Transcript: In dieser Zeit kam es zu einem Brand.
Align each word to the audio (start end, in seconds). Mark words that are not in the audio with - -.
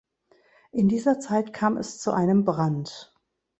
In 0.71 0.87
dieser 0.87 1.19
Zeit 1.19 1.53
kam 1.53 1.77
es 1.77 1.99
zu 1.99 2.11
einem 2.11 2.43
Brand. 2.43 3.13